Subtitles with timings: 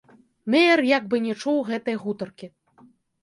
[0.53, 2.47] Меер як бы не чуў гэтай гутаркі.